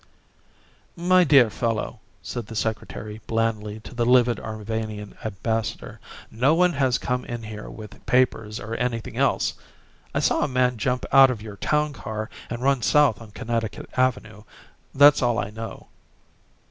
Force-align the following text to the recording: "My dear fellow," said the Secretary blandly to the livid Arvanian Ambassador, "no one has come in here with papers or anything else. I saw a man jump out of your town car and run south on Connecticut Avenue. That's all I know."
"My 0.95 1.23
dear 1.23 1.51
fellow," 1.51 1.99
said 2.23 2.47
the 2.47 2.55
Secretary 2.55 3.21
blandly 3.27 3.79
to 3.81 3.93
the 3.93 4.03
livid 4.03 4.39
Arvanian 4.39 5.15
Ambassador, 5.23 5.99
"no 6.31 6.55
one 6.55 6.73
has 6.73 6.97
come 6.97 7.23
in 7.25 7.43
here 7.43 7.69
with 7.69 8.03
papers 8.07 8.59
or 8.59 8.73
anything 8.77 9.15
else. 9.15 9.53
I 10.15 10.19
saw 10.19 10.41
a 10.43 10.47
man 10.47 10.77
jump 10.79 11.05
out 11.11 11.29
of 11.29 11.43
your 11.43 11.57
town 11.57 11.93
car 11.93 12.31
and 12.49 12.63
run 12.63 12.81
south 12.81 13.21
on 13.21 13.29
Connecticut 13.29 13.91
Avenue. 13.95 14.41
That's 14.95 15.21
all 15.21 15.37
I 15.37 15.51
know." 15.51 15.87